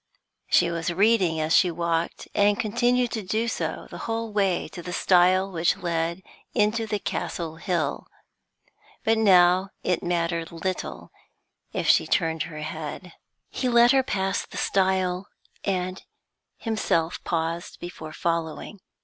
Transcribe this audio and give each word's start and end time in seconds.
She 0.49 0.71
was 0.71 0.91
reading 0.91 1.39
as 1.39 1.55
she 1.55 1.69
walked, 1.69 2.27
and 2.33 2.59
continued 2.59 3.11
to 3.11 3.21
do 3.21 3.47
so 3.47 3.85
the 3.91 3.99
whole 4.09 4.33
way 4.33 4.67
to 4.69 4.81
the 4.81 4.93
stile 4.93 5.51
which 5.51 5.77
led 5.77 6.23
into 6.55 6.87
the 6.87 6.97
Castle 6.97 7.57
Hill. 7.57 8.07
But 9.03 9.19
now 9.19 9.69
it 9.83 10.01
mattered 10.01 10.51
little 10.51 11.11
if 11.71 11.87
she 11.87 12.07
turned 12.07 12.41
her 12.49 12.61
head. 12.61 13.13
He 13.51 13.69
let 13.69 13.91
her 13.91 14.01
pass 14.01 14.43
the 14.43 14.57
stile, 14.57 15.27
and 15.63 16.03
himself 16.57 17.23
paused 17.23 17.79
before 17.79 18.11
following. 18.11 18.79